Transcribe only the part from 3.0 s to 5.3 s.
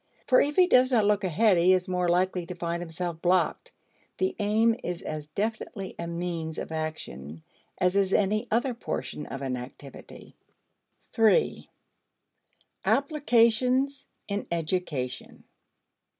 blocked. The aim is as